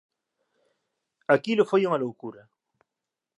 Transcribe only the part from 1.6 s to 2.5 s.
foi unha loucura.